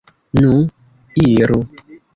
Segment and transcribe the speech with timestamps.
[0.39, 0.63] Nun
[1.27, 1.61] iru!